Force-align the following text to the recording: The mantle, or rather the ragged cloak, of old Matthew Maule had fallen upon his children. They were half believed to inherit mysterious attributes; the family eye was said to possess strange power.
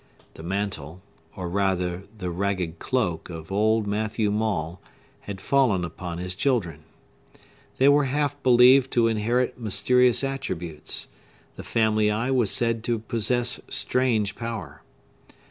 The 0.33 0.41
mantle, 0.41 0.99
or 1.35 1.47
rather 1.47 2.05
the 2.17 2.31
ragged 2.31 2.79
cloak, 2.79 3.29
of 3.29 3.51
old 3.51 3.85
Matthew 3.85 4.31
Maule 4.31 4.81
had 5.29 5.39
fallen 5.39 5.85
upon 5.85 6.17
his 6.17 6.33
children. 6.33 6.85
They 7.77 7.87
were 7.87 8.05
half 8.05 8.41
believed 8.41 8.89
to 8.93 9.07
inherit 9.07 9.59
mysterious 9.59 10.23
attributes; 10.23 11.07
the 11.55 11.63
family 11.63 12.09
eye 12.09 12.31
was 12.31 12.49
said 12.49 12.83
to 12.85 12.97
possess 12.97 13.61
strange 13.69 14.35
power. 14.35 14.81